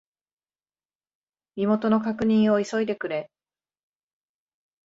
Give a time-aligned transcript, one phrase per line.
[1.57, 3.29] 身元の確認を急いでくれ。